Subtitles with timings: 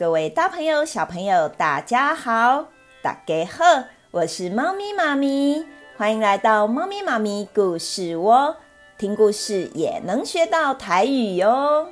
[0.00, 2.68] 各位大朋友、小朋友，大家好，
[3.02, 5.66] 大家好，我是猫咪妈咪，
[5.98, 8.56] 欢迎来到猫咪妈咪故事窝，
[8.96, 11.88] 听故事也能学到台语哟。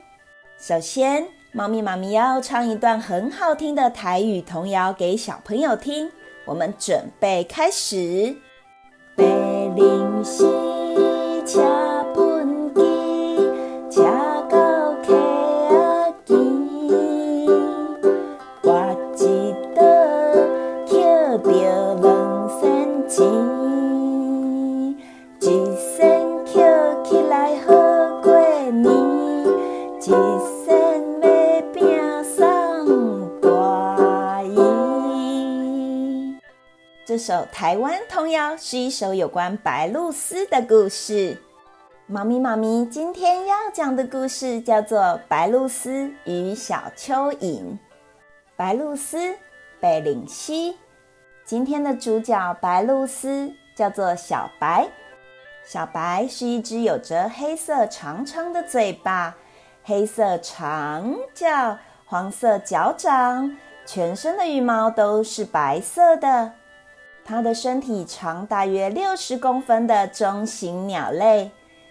[0.59, 6.11] 首先，猫咪妈咪要唱一段很好听的台语童谣给小朋友听，
[6.47, 8.35] 我们准备开始。
[9.17, 9.23] 白
[9.77, 10.47] 灵溪
[11.45, 11.88] 这
[37.19, 41.37] 首台湾童谣是一首有关白鹭鸶的故事。
[42.07, 47.39] 猫咪猫咪今天要讲的故事叫做《白鹭鸶与小蚯蚓》。
[48.57, 49.35] 白鹭鸶，
[49.81, 50.77] 白灵溪。
[51.45, 54.89] 今天的主角白鹭鸶叫做小白。
[55.65, 59.37] 小白是一只有着黑色长长的嘴巴、
[59.83, 66.53] 黑色长脚、黄色脚掌，全身的羽毛都是白色的。
[67.29, 71.51] 它的身体长大约六十公分的中型鸟类，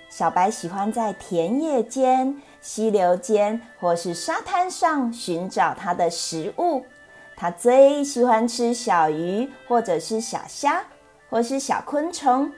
[0.10, 6.84] 小白喜欢在田野间、溪流间或是沙滩上寻找它的食物。
[7.36, 10.84] 它最喜欢吃小鱼，或者是小虾，
[11.30, 12.52] 或是小昆虫。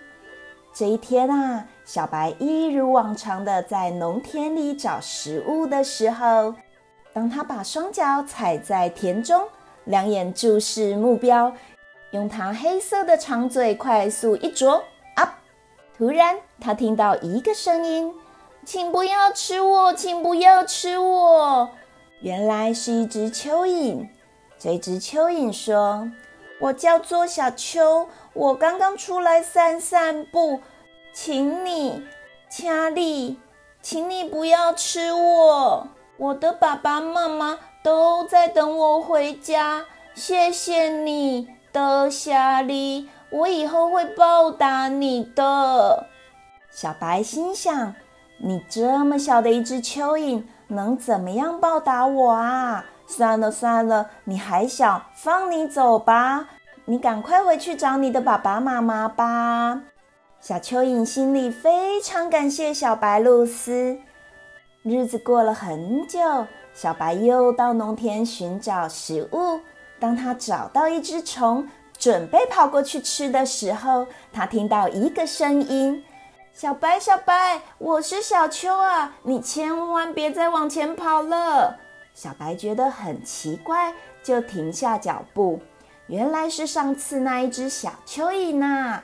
[0.74, 6.56] 这一天啊，小白一如往常的在农田里找食物的时候，
[7.12, 9.46] 当他把双脚踩在田中，
[9.84, 11.52] 两眼注视目标。
[12.12, 14.84] 用它黑色的长嘴快速一啄，
[15.16, 15.40] 啊！
[15.98, 18.14] 突然，他听到一个声音
[18.66, 21.70] ：“请不要吃我，请不要吃我！”
[22.22, 24.08] 原来是一只蚯蚓。
[24.58, 26.12] 这只蚯蚓说
[26.60, 30.62] ：“我叫做小蚯，我刚刚出来散散步，
[31.14, 32.04] 请你，
[32.50, 33.38] 请你，
[33.82, 35.88] 请你不要吃我！
[36.18, 46.08] 我的爸爸妈妈都在等我回家，谢谢你。”多谢你，我以后会报答你的。
[46.72, 47.94] 小白心想：
[48.40, 52.86] 你这么小的一只蚯蚓，能怎么样报答我啊？
[53.06, 56.50] 算了算了，你还小，放你走吧。
[56.86, 59.82] 你赶快回去找你的爸爸妈妈吧。
[60.40, 63.98] 小蚯蚓心里非常感谢小白露丝。
[64.84, 66.20] 日子过了很久，
[66.74, 69.60] 小白又到农田寻找食物。
[70.00, 71.68] 当他找到一只虫，
[71.98, 76.04] 准备跑过去吃的时候，他听到一个声音
[76.54, 81.78] ：“小白，小白，我是小秋啊，你千万别再往前跑了。”
[82.16, 83.94] 小白觉得很奇怪，
[84.24, 85.60] 就停下脚步。
[86.08, 89.04] 原来是上次那一只小蚯蚓呐。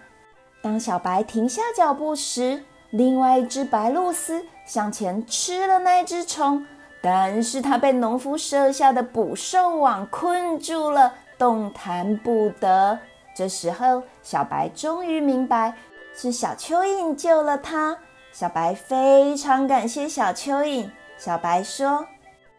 [0.61, 6.65] 当小白停下脚步时，另外一只白鹭鸶向前吃了那只虫。
[7.05, 12.97] 但是他被农夫设下的捕兽网困住了，动弹不得。
[13.35, 15.71] 这时候，小白终于明白
[16.15, 17.95] 是小蚯蚓救了他。
[18.31, 20.89] 小白非常感谢小蚯蚓。
[21.15, 22.07] 小白说：“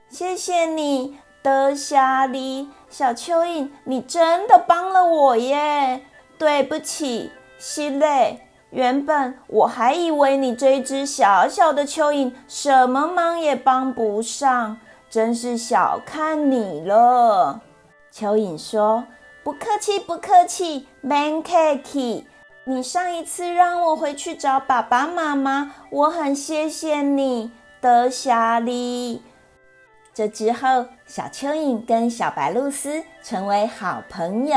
[0.09, 6.03] 谢谢你，德夏利，小蚯蚓，你真的帮了我耶！
[6.39, 14.77] 对不起，西累。”原本我还以为你这只小小的蚯蚓什么忙也帮不上，
[15.09, 17.61] 真是小看你了。
[18.13, 19.05] 蚯蚓说
[19.45, 21.53] ：“不客气，不客气，免客
[21.85, 22.27] 气。
[22.65, 29.23] 你上一次让我回去找爸爸妈妈，我很谢谢你的谢礼。”
[30.13, 34.57] 这之后，小蚯蚓跟小白露丝成为好朋友。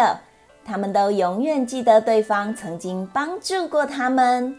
[0.70, 4.56] 他们都永远记得对方曾经帮助过他们。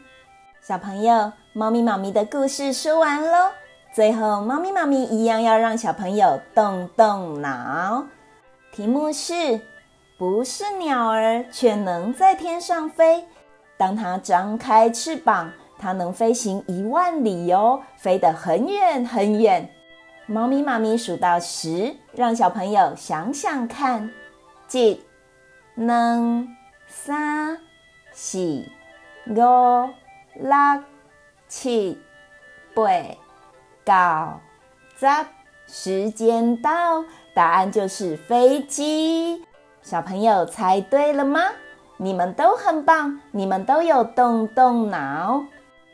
[0.61, 3.53] 小朋友，猫咪妈咪的故事说完喽。
[3.95, 8.05] 最后，猫咪妈咪一样要让小朋友动动脑。
[8.73, 9.61] 题目是：
[10.19, 13.25] 不是鸟儿，却能在天上飞。
[13.77, 19.71] 当它张开翅膀，它能飞行一万里哦，飞得很远很远。
[20.27, 24.11] 猫咪妈咪数到十，让小朋友想想看。
[24.67, 25.05] 记。
[25.81, 26.47] 两、
[26.87, 27.56] 三、
[28.12, 28.38] 四、
[29.29, 30.82] 五、六、
[31.49, 31.99] 七、
[32.75, 32.82] 八、
[33.87, 34.41] 九、
[34.99, 35.06] 十，
[35.67, 39.43] 时间到，答案就是飞机。
[39.81, 41.41] 小朋友猜对了吗？
[41.97, 45.47] 你们都很棒，你们都有动动脑。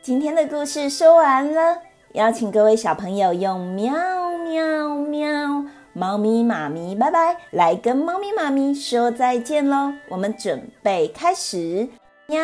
[0.03, 1.79] 今天的故事说完了，
[2.15, 3.93] 邀请各位小朋友用喵
[4.39, 5.65] 喵喵。
[5.97, 9.95] 猫咪妈咪拜拜，来跟猫咪妈咪说再见喽！
[10.11, 11.89] 我们准备开始，
[12.27, 12.39] 喵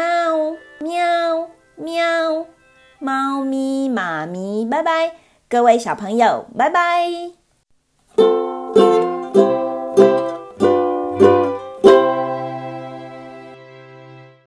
[0.80, 2.46] 喵喵，
[2.98, 5.16] 猫咪妈咪拜拜，
[5.50, 7.10] 各位小朋友拜拜。